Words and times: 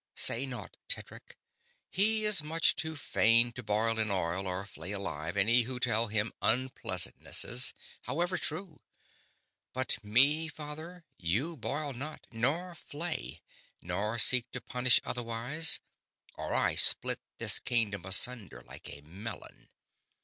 "Say 0.15 0.47
naught, 0.47 0.77
Tedric 0.87 1.37
he 1.91 2.25
is 2.25 2.41
much 2.41 2.75
too 2.75 2.95
fain 2.95 3.51
to 3.51 3.61
boil 3.61 3.99
in 3.99 4.09
oil 4.09 4.47
or 4.47 4.65
flay 4.65 4.93
alive 4.93 5.37
any 5.37 5.61
who 5.61 5.79
tell 5.79 6.07
him 6.07 6.33
unpleasantnesses, 6.41 7.75
however 8.01 8.35
true. 8.39 8.81
But 9.73 10.03
me, 10.03 10.47
father, 10.47 11.05
you 11.19 11.55
boil 11.55 11.93
not, 11.93 12.25
nor 12.31 12.73
flay, 12.73 13.43
nor 13.79 14.17
seek 14.17 14.49
to 14.53 14.59
punish 14.61 14.99
otherwise, 15.03 15.79
or 16.33 16.51
I 16.51 16.73
split 16.73 17.19
this 17.37 17.59
kingdom 17.59 18.03
asunder 18.03 18.63
like 18.65 18.89
a 18.89 19.01
melon. 19.01 19.67